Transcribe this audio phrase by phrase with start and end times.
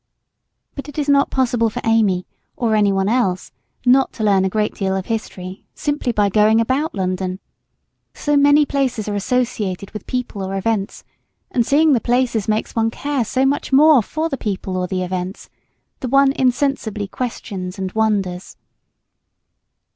[0.73, 2.25] But it is not possible for Amy
[2.57, 3.51] or any one else
[3.85, 7.39] not to learn a great deal of history simply by going about London.
[8.15, 11.03] So many places are associated with people or events,
[11.51, 15.03] and seeing the places makes one care so much more for the people or the
[15.03, 15.51] events,
[15.99, 18.57] that one insensibly questions and wonders.